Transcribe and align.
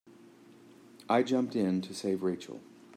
I 1.07 1.21
jumped 1.21 1.55
in 1.55 1.79
to 1.83 1.93
save 1.93 2.23
Rachel. 2.23 2.59